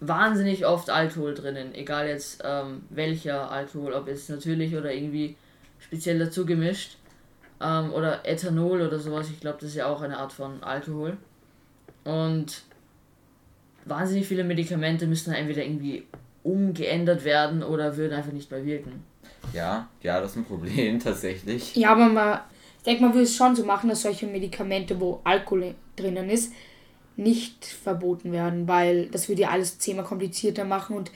[0.00, 1.74] wahnsinnig oft Alkohol drinnen.
[1.74, 5.36] Egal jetzt ähm, welcher Alkohol, ob jetzt natürlich oder irgendwie
[5.78, 6.96] speziell dazu gemischt.
[7.62, 9.28] Ähm, oder Ethanol oder sowas.
[9.30, 11.16] Ich glaube, das ist ja auch eine Art von Alkohol.
[12.04, 12.62] Und
[13.84, 16.06] wahnsinnig viele Medikamente müssen dann entweder irgendwie
[16.42, 19.04] umgeändert werden oder würden einfach nicht mehr wirken.
[19.52, 21.74] Ja, ja, das ist ein Problem tatsächlich.
[21.76, 22.40] Ja, aber mal,
[22.78, 26.52] ich denke, man will es schon so machen, dass solche Medikamente, wo Alkohol drinnen ist,
[27.16, 31.10] nicht verboten werden, weil das würde ja alles zehnmal komplizierter machen und,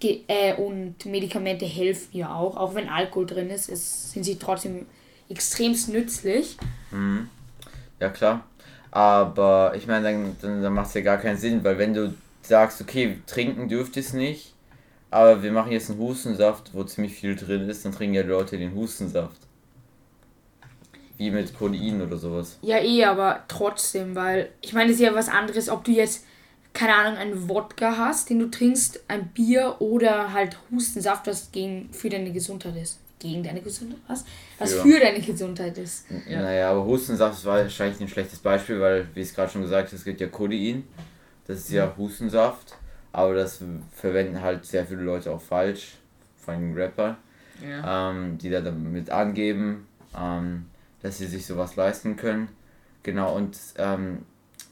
[0.00, 2.56] ge- äh, und Medikamente helfen ja auch.
[2.58, 4.84] Auch wenn Alkohol drin ist, ist sind sie trotzdem
[5.28, 6.56] extremst nützlich.
[6.90, 7.28] Mhm.
[8.00, 8.44] Ja, klar.
[8.90, 12.14] Aber ich meine, dann, dann, dann macht es ja gar keinen Sinn, weil wenn du
[12.42, 14.54] sagst, okay, trinken dürft ihr es nicht,
[15.10, 18.28] aber wir machen jetzt einen Hustensaft, wo ziemlich viel drin ist, dann trinken ja die
[18.28, 19.40] Leute den Hustensaft.
[21.16, 22.58] Wie mit Codein oder sowas.
[22.62, 26.24] Ja, eh, aber trotzdem, weil ich meine, es ist ja was anderes, ob du jetzt,
[26.74, 31.90] keine Ahnung, einen Wodka hast, den du trinkst, ein Bier oder halt Hustensaft, was gegen,
[31.92, 33.00] für deine Gesundheit ist.
[33.18, 33.98] Gegen deine Gesundheit?
[34.08, 34.24] Was?
[34.58, 34.82] Was Ja.
[34.82, 36.04] für deine Gesundheit ist.
[36.28, 36.42] Ja.
[36.42, 39.88] Naja, aber Hustensaft war wahrscheinlich ein schlechtes Beispiel, weil, wie ich es gerade schon gesagt
[39.88, 40.84] habe, es gibt ja Codein.
[41.46, 42.74] Das ist ja Hustensaft.
[43.12, 43.60] aber das
[43.94, 45.92] verwenden halt sehr viele Leute auch falsch,
[46.36, 47.16] vor allem Rapper,
[47.66, 48.10] Ja.
[48.10, 50.66] ähm, die da damit angeben, ähm,
[51.00, 52.48] dass sie sich sowas leisten können.
[53.02, 54.26] Genau, und ähm,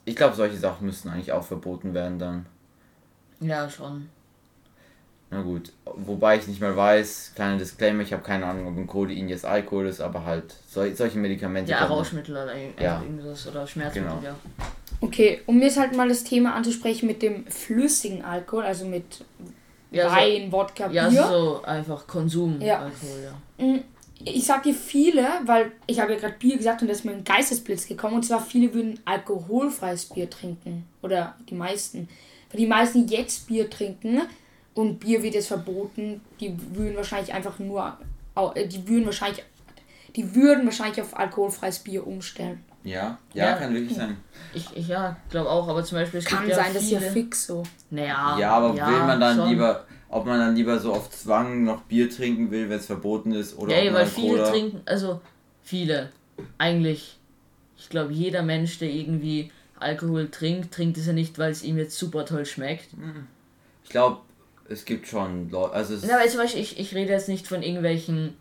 [0.05, 2.45] ich glaube, solche Sachen müssten eigentlich auch verboten werden dann.
[3.41, 4.11] ja, schon.
[5.35, 8.87] Na gut, wobei ich nicht mal weiß, kleiner Disclaimer, ich habe keine Ahnung, ob ein
[8.87, 11.73] Codein jetzt Alkohol ist, aber halt sol solche Medikamente.
[11.73, 13.03] Ja, Rauschmittel oder Ja.
[13.03, 14.23] irgendwas oder Schmerzmittel, Genau.
[14.23, 14.37] ja.
[15.01, 19.25] Okay, um jetzt halt mal das Thema anzusprechen mit dem flüssigen Alkohol, also mit
[19.91, 21.25] Ja, so- Wein, Wodka, Ja, Bier.
[21.27, 22.79] so einfach Konsum Ja.
[22.79, 23.19] Alkohol,
[23.59, 23.65] ja.
[23.67, 23.81] Mm,
[24.27, 27.11] Ich sag dir viele, weil ich habe ja gerade Bier gesagt und da ist mir
[27.13, 28.15] ein Geistesblitz gekommen.
[28.15, 30.87] Und zwar viele würden alkoholfreies Bier trinken.
[31.03, 32.09] Oder die meisten.
[32.51, 34.23] Weil die meisten jetzt Bier trinken
[34.75, 37.97] und Bier wird jetzt verboten, die würden wahrscheinlich einfach nur,
[38.55, 39.45] äh, die würden wahrscheinlich,
[40.17, 42.65] die würden wahrscheinlich auf alkoholfreies Bier umstellen.
[42.83, 43.53] Ja, ja, Ja.
[43.57, 44.17] kann wirklich sein.
[44.53, 46.91] Ich, ich ja, glaube auch, aber zum Beispiel es Kann gibt ja sein, das ist
[46.91, 47.63] ja fix so.
[47.91, 49.49] Naja, Ja, aber will man dann schon.
[49.49, 53.33] lieber, ob man dann lieber so auf Zwang noch Bier trinken will, wenn es verboten
[53.33, 54.51] ist, oder Ja, ob weil viele Cola.
[54.51, 55.21] trinken, also
[55.63, 56.11] viele,
[56.59, 57.19] eigentlich,
[57.77, 61.79] ich glaube, jeder Mensch, der irgendwie Alkohol trinkt, trinkt es ja nicht, weil es ihm
[61.79, 62.89] jetzt super toll schmeckt.
[63.83, 64.21] Ich glaube,
[64.69, 67.63] es gibt schon Leute, also Ja, weil zum Beispiel, ich, ich rede jetzt nicht von
[67.63, 68.37] irgendwelchen.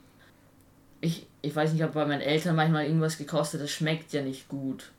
[1.01, 4.47] Ich, ich weiß nicht, ob bei meinen Eltern manchmal irgendwas gekostet, das schmeckt ja nicht
[4.47, 4.91] gut.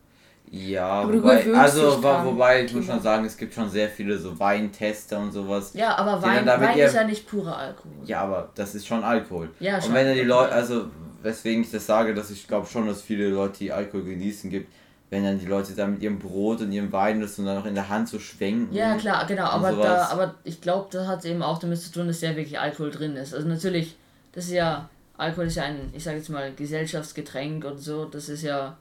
[0.51, 4.19] ja, Aber wobei, also dran, wobei ich muss schon sagen, es gibt schon sehr viele
[4.19, 5.73] so Weintester und sowas.
[5.73, 7.93] Ja, aber Wein, Wein ist ja nicht purer Alkohol.
[8.05, 9.49] Ja, aber das ist schon Alkohol.
[9.61, 9.95] Ja, Und schon.
[9.95, 10.91] wenn dann die Leute, also
[11.23, 14.71] weswegen ich das sage, dass ich glaube schon, dass viele Leute, die Alkohol genießen, gibt,
[15.15, 17.67] wenn dann die Leute da mit ihrem Brot und ihrem Wein das und dann noch
[17.67, 18.75] in der Hand so schwenken.
[18.75, 22.09] Ja, klar, genau, aber da, aber ich glaube, das hat eben auch damit zu tun,
[22.09, 23.33] dass ja wirklich Alkohol drin ist.
[23.33, 23.97] Also natürlich,
[24.33, 28.29] das ist ja, Alkohol ist ja ein, ich sage jetzt mal, Gesellschaftsgetränk und so, das
[28.29, 28.77] ist ja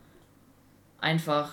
[1.00, 1.52] einfach,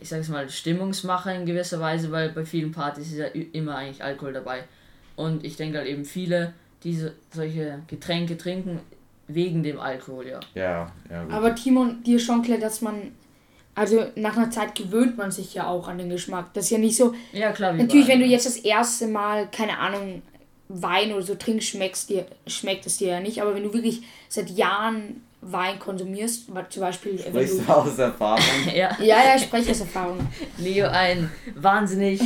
[0.00, 3.76] ich sage jetzt mal, Stimmungsmacher in gewisser Weise, weil bei vielen Partys ist ja immer
[3.76, 4.64] eigentlich Alkohol dabei.
[5.14, 8.80] Und ich denke halt eben viele, diese solche Getränke trinken
[9.28, 10.40] wegen dem Alkohol, ja.
[10.54, 11.32] Ja, ja, gut.
[11.32, 13.12] Aber Timon, dir ist schon klar, dass man,
[13.76, 16.46] also nach einer Zeit gewöhnt man sich ja auch an den Geschmack.
[16.54, 19.46] Das ist ja nicht so, Ja, klar, wie Natürlich, wenn du jetzt das erste Mal,
[19.52, 20.22] keine Ahnung,
[20.68, 23.40] Wein oder so trinkst, schmeckst dir, schmeckt es dir ja nicht.
[23.40, 27.72] Aber wenn du wirklich seit Jahren Wein konsumierst, zum Beispiel, wenn Sprichst du.
[27.72, 28.42] aus Erfahrung?
[28.74, 30.18] Ja, Ja, ja, ich spreche aus Erfahrung.
[30.58, 32.20] Leo, ein wahnsinnig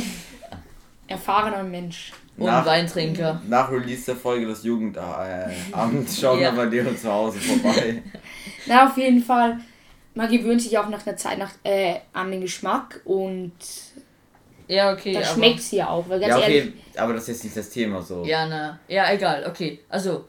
[1.07, 2.13] Erfahrener Mensch.
[2.37, 3.41] und Nach- Weintrinker.
[3.47, 5.53] Nach Release der Folge des Jugendamt
[6.19, 6.51] schauen Ja.
[6.55, 8.01] wir bei dir zu Hause vorbei.
[8.65, 9.59] Na, auf jeden Fall,
[10.13, 13.53] man gewöhnt sich auch nach einer Zeit nach, äh, an den Geschmack und
[14.67, 15.13] Ja, okay.
[15.13, 16.07] da aber- schmeckt es ja auch.
[16.09, 18.23] Weil ganz ja, ehrlich, okay, aber das ist jetzt nicht das Thema so.
[18.23, 18.79] Ja, na.
[18.87, 19.79] Ja, egal, okay.
[19.89, 20.25] Also,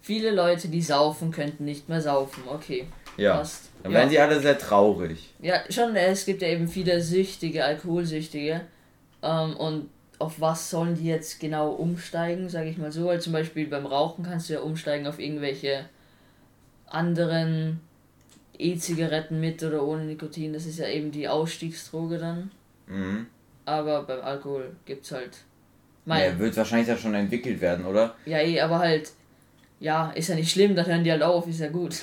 [0.00, 2.42] viele Leute, die saufen, könnten nicht mehr saufen.
[2.48, 2.86] Okay.
[3.16, 3.36] Ja.
[3.36, 3.70] Passt.
[3.82, 3.98] Dann ja.
[3.98, 5.34] werden die alle sehr traurig.
[5.40, 8.62] ja, schon, es gibt ja eben viele Süchtige, Alkoholsüchtige.
[9.22, 13.06] Ähm, und auf was sollen die jetzt genau umsteigen, sage ich mal so?
[13.06, 15.86] Weil zum Beispiel beim Rauchen kannst du ja umsteigen auf irgendwelche
[16.86, 17.80] anderen
[18.60, 20.52] E-Zigaretten mit oder ohne Nikotin.
[20.52, 22.50] Das ist ja eben die Ausstiegsdroge dann.
[22.86, 23.26] Mhm.
[23.64, 25.38] Aber beim Alkohol gibt's halt.
[26.06, 28.14] Ja, Mein, wird wahrscheinlich ja schon entwickelt werden, oder?
[28.26, 29.12] Ja, eh, aber halt,
[29.78, 31.96] ja, ist ja nicht schlimm, dann hören die halt auf, ist ja gut.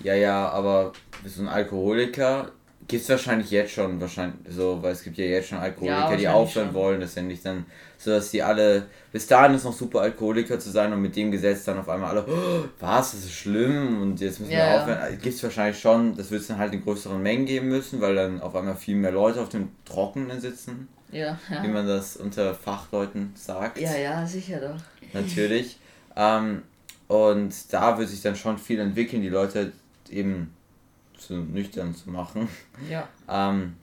[0.00, 0.92] Ja, ja, aber
[1.24, 2.50] so ein Alkoholiker
[2.88, 6.16] gibt es wahrscheinlich jetzt schon, wahrscheinlich so, weil es gibt ja jetzt schon Alkoholiker, Ja,
[6.16, 6.74] die aufhören schon.
[6.74, 7.00] wollen.
[7.00, 7.66] Das ist ja nicht dann
[7.98, 11.32] so, dass die alle, bis dahin ist noch super Alkoholiker zu sein und mit dem
[11.32, 14.66] Gesetz dann auf einmal alle, oh, was, das ist schlimm und jetzt müssen Ja, wir
[14.66, 14.80] ja.
[14.82, 15.18] aufhören.
[15.20, 18.14] Gibt es wahrscheinlich schon, das wird es dann halt in größeren Mengen geben müssen, weil
[18.14, 21.72] dann auf einmal viel mehr Leute auf dem Trockenen sitzen, Ja, wie ja.
[21.72, 23.78] man das unter Fachleuten sagt.
[23.80, 24.80] Ja, ja, sicher doch.
[25.12, 25.78] natürlich.
[26.16, 26.62] ähm,
[27.08, 29.72] und da wird sich dann schon viel entwickeln, die Leute
[30.10, 30.52] eben
[31.26, 32.48] zu nüchtern zu machen.
[32.90, 33.08] Ja.
[33.28, 33.74] Ähm,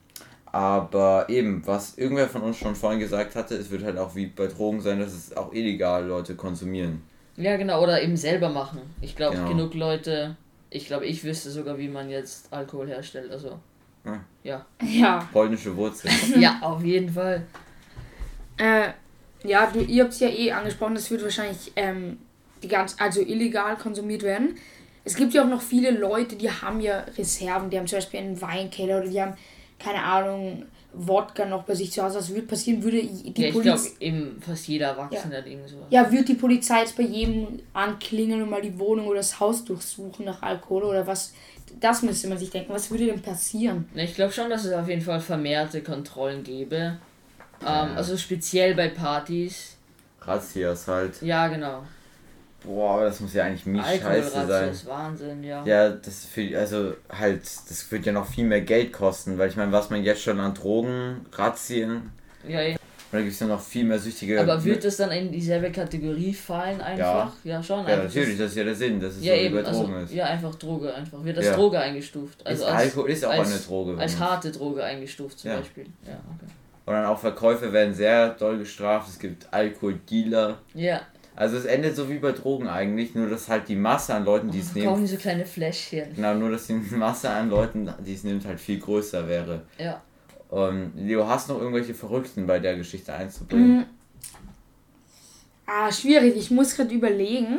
[0.46, 4.26] aber eben, was irgendwer von uns schon vorhin gesagt hatte, es wird halt auch wie
[4.26, 7.02] bei Drogen sein, dass es auch illegal Leute konsumieren.
[7.36, 8.78] Ja, genau, oder eben selber machen.
[9.00, 9.48] Ich glaube, Genau.
[9.48, 10.36] genug Leute,
[10.70, 13.58] ich glaube, ich wüsste sogar, wie man jetzt Alkohol herstellt, also.
[14.04, 14.24] Ja.
[14.44, 14.66] Ja.
[14.80, 15.28] ja.
[15.32, 16.14] Polnische Wurzeln.
[16.40, 17.44] Ja, auf jeden Fall.
[18.56, 18.90] Äh,
[19.42, 22.18] ja, du, ihr habt es ja eh angesprochen, das wird wahrscheinlich ähm,
[22.62, 24.56] die ganz, also illegal konsumiert werden.
[25.04, 28.20] Es gibt ja auch noch viele Leute, die haben ja Reserven, die haben zum Beispiel
[28.20, 29.34] einen Weinkeller oder die haben,
[29.78, 30.64] keine Ahnung,
[30.94, 32.18] Wodka noch bei sich zu Hause.
[32.18, 33.90] Was würde passieren, würde die ja, ich glaube, Polizei.
[34.00, 35.86] eben fast jeder Erwachsene hat irgend sowas.
[35.90, 39.64] Ja, wird die Polizei jetzt bei jedem anklingeln und mal die Wohnung oder das Haus
[39.64, 41.34] durchsuchen nach Alkohol oder was?
[41.80, 42.72] Das müsste man sich denken.
[42.72, 43.88] Was würde denn passieren?
[43.94, 46.98] Ne, Ich glaube schon, dass es auf jeden Fall vermehrte Kontrollen gäbe.
[47.66, 49.76] Ähm, also speziell bei Partys.
[50.20, 51.20] Razzias halt.
[51.22, 51.82] Ja, genau.
[52.64, 54.68] Boah, aber das muss ja eigentlich mies scheiße sein.
[54.70, 55.64] ist Wahnsinn, ja.
[55.66, 59.56] Ja, das für also halt, das wird ja noch viel mehr Geld kosten, weil ich
[59.56, 62.10] meine, was man jetzt schon an Drogen, Razzien,
[62.48, 62.76] Ja, eh.
[63.12, 64.40] dann gibt es ja noch viel mehr süchtige.
[64.40, 67.32] Aber wird das dann in dieselbe Kategorie fallen einfach?
[67.44, 67.86] Ja, schon.
[67.86, 70.02] Ja, natürlich, das ist ja der Sinn, dass es Ja, so eben, bei also, Drogen
[70.04, 70.14] ist.
[70.14, 71.22] ja, einfach Droge, einfach.
[71.22, 71.54] Wird als Ja.
[71.56, 72.46] Droge eingestuft.
[72.46, 73.98] Also ist als, Alkohol ist auch als, eine Droge.
[74.00, 75.58] Als harte Droge eingestuft zum Ja.
[75.58, 75.84] Beispiel.
[76.06, 76.50] Ja, okay.
[76.86, 79.08] Und dann auch Verkäufe werden sehr doll gestraft.
[79.08, 80.58] Es gibt Alkoholdealer.
[80.74, 81.00] Ja,
[81.36, 84.50] Also es endet so wie bei Drogen eigentlich, nur dass halt die Masse an Leuten,
[84.52, 86.14] die es kaufen nehmen, so kleine Fläschchen.
[86.14, 89.62] genau, nur dass die Masse an Leuten, die es nimmt, halt viel größer wäre.
[89.78, 90.00] Ja.
[90.48, 93.80] Und Leo, hast du noch irgendwelche Verrückten bei der Geschichte einzubringen?
[93.80, 93.84] Mm.
[95.66, 96.36] Ah, schwierig.
[96.36, 97.58] Ich muss gerade überlegen.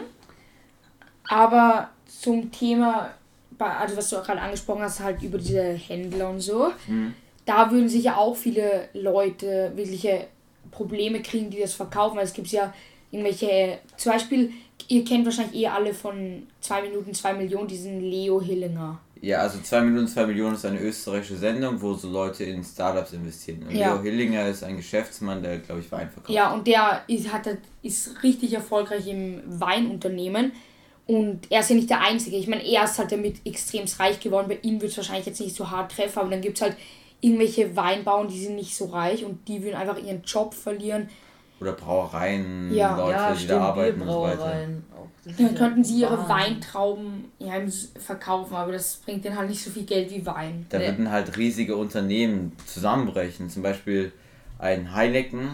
[1.28, 3.12] Aber zum Thema,
[3.58, 7.14] bei- also was du auch gerade angesprochen hast, halt über diese Händler und so, Mhm.
[7.46, 10.28] da würden sich ja auch viele Leute wirkliche
[10.72, 12.18] Probleme kriegen, die das verkaufen.
[12.18, 12.74] Weil es gibt ja
[13.16, 14.52] irgendwelche, zum Beispiel,
[14.88, 19.00] ihr kennt wahrscheinlich eh alle von 2 Minuten 2 Millionen, diesen Leo Hillinger.
[19.22, 23.14] Ja, also 2 Millionen, 2 Millionen ist eine österreichische Sendung, wo so Leute in Startups
[23.14, 23.64] investieren.
[23.68, 23.94] Und Ja.
[23.94, 26.30] Leo Hillinger ist ein Geschäftsmann, der, glaube ich, Wein verkauft.
[26.30, 27.48] Ja, und der ist, hat,
[27.82, 30.52] ist richtig erfolgreich im Weinunternehmen.
[31.08, 32.36] Und er ist ja nicht der Einzige.
[32.36, 34.48] Ich meine, er ist halt damit extrem reich geworden.
[34.48, 36.76] Bei ihm wird es wahrscheinlich jetzt nicht so hart treffen, aber dann gibt es halt
[37.22, 41.10] irgendwelche Weinbauern, die sind nicht so reich und die würden einfach ihren Job verlieren.
[41.62, 42.98] Oder Brauereien, Ja.
[42.98, 44.58] Leute, ja, die da stimmt, arbeiten und so weiter.
[45.38, 46.30] Dann könnten sie ihre Wahnsinn.
[46.30, 47.54] Weintrauben ja,
[48.00, 50.66] verkaufen, aber das bringt denen halt nicht so viel Geld wie Wein.
[50.70, 50.86] Da Nee.
[50.86, 53.50] würden halt riesige Unternehmen zusammenbrechen.
[53.50, 54.12] Zum Beispiel
[54.60, 55.48] ein Heineken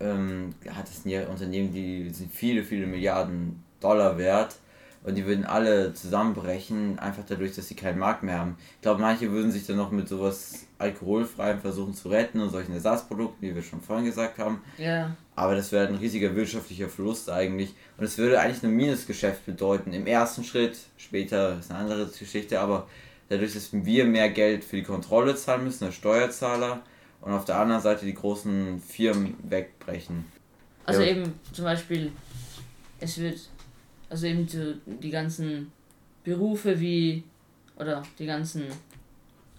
[0.00, 4.56] ähm, hat es ein Unternehmen, die sind viele, viele Milliarden Dollar wert.
[5.04, 8.56] Und die würden alle zusammenbrechen, einfach dadurch, dass sie keinen Markt mehr haben.
[8.76, 12.72] Ich glaube, manche würden sich dann noch mit sowas alkoholfreiem versuchen zu retten und solchen
[12.72, 14.60] Ersatzprodukten, wie wir schon vorhin gesagt haben.
[14.76, 17.74] Ja, Aber das wäre ein riesiger wirtschaftlicher Verlust eigentlich.
[17.96, 19.92] Und es würde eigentlich ein Minusgeschäft bedeuten.
[19.92, 22.88] Im ersten Schritt, später ist eine andere Geschichte, aber
[23.28, 26.82] dadurch, dass wir mehr Geld für die Kontrolle zahlen müssen, der Steuerzahler,
[27.20, 30.24] und auf der anderen Seite die großen Firmen wegbrechen.
[30.84, 31.08] also Ja.
[31.08, 32.12] eben zum Beispiel,
[33.00, 33.40] es wird,
[34.08, 35.72] also eben so die ganzen
[36.24, 37.24] Berufe wie,
[37.76, 38.64] oder die ganzen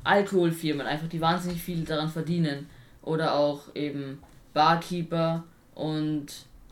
[0.04, 2.68] Alkoholfirmen, einfach die wahnsinnig viel daran verdienen.
[3.02, 4.20] Oder auch eben
[4.54, 5.44] Barkeeper
[5.76, 6.28] und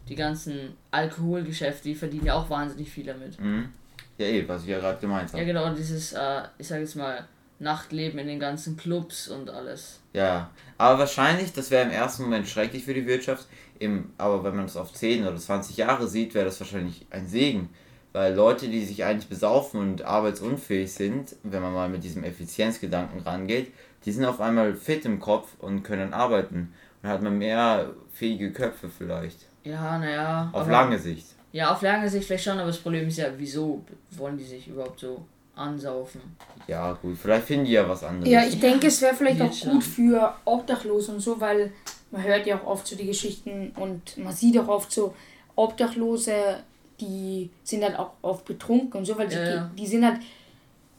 [0.09, 3.39] die ganzen Alkoholgeschäfte, die verdienen ja auch wahnsinnig viel damit.
[3.39, 3.69] Mhm.
[4.17, 5.45] Ja, eh, was ich ja gerade gemeint Ja habe.
[5.45, 7.25] genau, dieses, äh, ich sag jetzt mal,
[7.59, 9.99] Nachtleben in den ganzen Clubs und alles.
[10.13, 13.47] Ja, aber wahrscheinlich, das wäre im ersten Moment schrecklich für die Wirtschaft,
[13.79, 17.27] im, aber wenn man es auf 10 oder 20 Jahre sieht, wäre das wahrscheinlich ein
[17.27, 17.69] Segen.
[18.13, 23.19] Weil Leute, die sich eigentlich besaufen und arbeitsunfähig sind, wenn man mal mit diesem Effizienzgedanken
[23.21, 23.71] rangeht,
[24.05, 26.73] die sind auf einmal fit im Kopf und können arbeiten.
[27.03, 29.45] Und hat man mehr fähige Köpfe vielleicht.
[29.63, 30.49] Ja, naja.
[30.51, 31.27] Auf lange Sicht.
[31.51, 34.67] Ja, auf lange Sicht vielleicht schon, aber das Problem ist ja, wieso wollen die sich
[34.67, 35.25] überhaupt so
[35.57, 36.21] ansaufen?
[36.67, 38.31] Ja, gut, vielleicht finden die ja was anderes.
[38.31, 41.71] Ja, ich denke, es wäre vielleicht auch gut für Obdachlose und so, weil
[42.11, 45.13] man hört ja auch oft so die Geschichten und man sieht auch oft so
[45.55, 46.63] Obdachlose,
[46.99, 50.19] die sind halt auch oft betrunken und so, weil die, Ja, die sind halt,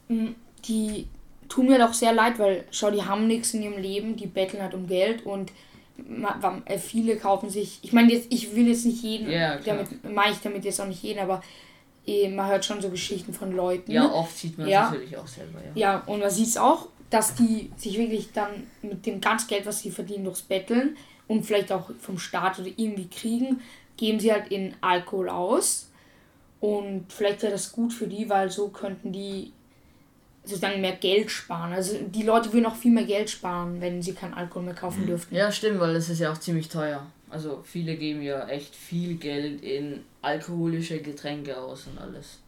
[0.08, 0.30] mh,
[0.66, 1.06] die
[1.48, 4.26] tun mir halt auch sehr leid, weil schau, die haben nichts in ihrem Leben, die
[4.26, 5.50] betteln halt um Geld und
[6.66, 9.78] äh, viele kaufen sich, ich meine jetzt, ich will jetzt nicht jeden, Ja, klar.
[9.78, 11.42] damit meine ich damit jetzt auch nicht jeden, aber
[12.34, 13.90] man hört schon so Geschichten von Leuten.
[13.92, 14.90] Ja, oft sieht man Ja.
[14.90, 15.70] natürlich auch selber, ja.
[15.74, 19.66] Ja, und man sieht es auch, dass die sich wirklich dann mit dem ganz Geld,
[19.66, 23.60] was sie verdienen, durchs Betteln und vielleicht auch vom Staat oder irgendwie kriegen,
[23.96, 25.90] geben sie halt in Alkohol aus.
[26.60, 29.52] Und vielleicht wäre das gut für die, weil so könnten die
[30.48, 31.72] sozusagen mehr Geld sparen.
[31.72, 35.06] Also die Leute würden auch viel mehr Geld sparen, wenn sie keinen Alkohol mehr kaufen
[35.06, 35.34] dürften.
[35.34, 37.04] Ja, stimmt, weil das ist ja auch ziemlich teuer.
[37.30, 42.38] Also viele geben ja echt viel Geld in alkoholische Getränke aus und alles.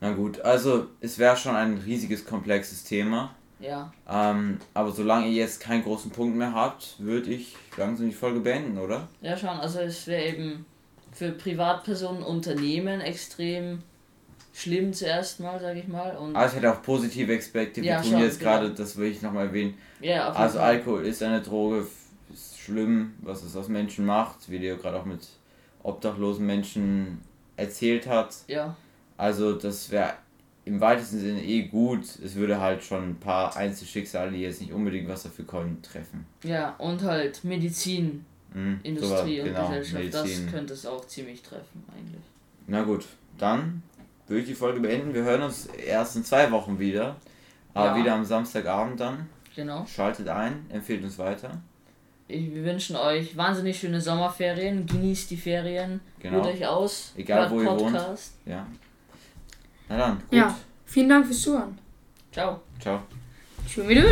[0.00, 3.34] Na gut, also es wäre schon ein riesiges, komplexes Thema.
[3.58, 8.14] Ja, Ähm, aber solange ihr jetzt keinen großen Punkt mehr habt, würde ich langsam die
[8.14, 9.08] Folge beenden, oder?
[9.22, 10.66] ja schon, also es wäre eben
[11.12, 13.78] für Privatpersonen, Unternehmen extrem
[14.56, 16.16] schlimm zuerst mal, sag ich mal.
[16.16, 17.82] Und Aber es hätte auch positive Aspekte.
[17.82, 18.52] Wir Ja, tun schon, jetzt genau.
[18.52, 19.74] gerade, das will ich nochmal erwähnen.
[20.00, 20.68] ja, Also Fall.
[20.76, 21.86] Alkohol ist eine Droge,
[22.32, 25.20] ist schlimm, was es aus Menschen macht, wie dir gerade auch mit
[25.82, 27.20] obdachlosen Menschen
[27.56, 28.34] erzählt hat.
[28.48, 28.76] Ja,
[29.16, 30.14] Also das wäre
[30.64, 32.04] im weitesten Sinne eh gut.
[32.24, 36.26] Es würde halt schon ein paar Einzelschicksale, die jetzt nicht unbedingt was dafür können, treffen.
[36.42, 40.50] ja, und halt Medizin, Mhm, Industrie sowas, und genau, Gesellschaft, das Medizin.
[40.50, 42.22] könnte es auch ziemlich treffen eigentlich.
[42.66, 43.04] Na gut,
[43.38, 43.82] dann
[44.28, 45.14] würde ich die Folge beenden.
[45.14, 47.16] Wir hören uns erst in zwei Wochen wieder.
[47.74, 47.96] Aber Ja.
[47.96, 49.28] wieder am Samstagabend dann.
[49.54, 49.84] Genau.
[49.86, 51.60] Schaltet ein, empfehlt uns weiter.
[52.28, 54.86] Ich, wir wünschen euch wahnsinnig schöne Sommerferien.
[54.86, 56.00] Genießt die Ferien.
[56.18, 56.38] Genau.
[56.38, 57.12] Ruht euch aus.
[57.16, 57.92] Egal, wo ihr wohnt.
[57.92, 58.34] Podcast.
[58.44, 58.66] Ja.
[59.88, 60.32] Na dann, gut.
[60.32, 60.56] Ja.
[60.86, 61.78] Vielen Dank fürs Zuhören.
[62.32, 62.60] Ciao.
[62.80, 63.00] Ciao.
[63.68, 64.02] Schön wieder.